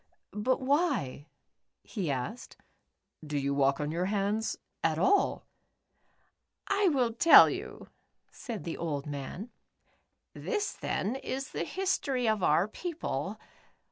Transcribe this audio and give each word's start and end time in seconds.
"But 0.33 0.61
why," 0.61 1.27
he 1.83 2.09
asked," 2.09 2.57
do 3.31 3.37
you 3.37 3.53
walk 3.53 3.79
on 3.79 3.91
your 3.91 4.05
hands 4.05 4.57
at 4.83 4.97
all?" 4.97 5.45
"I 6.67 6.89
will 6.89 7.13
tell 7.13 7.51
you," 7.51 7.87
said 8.31 8.63
the 8.63 8.77
old 8.77 9.05
man. 9.05 9.51
"This 10.33 10.71
theri 10.71 11.19
is 11.21 11.51
the 11.51 11.65
history 11.65 12.27
of 12.27 12.41
our 12.41 12.67
people. 12.67 13.37